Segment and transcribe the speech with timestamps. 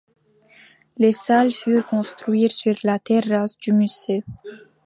[0.97, 4.23] Les salles furent construites sur la terrasse du musée.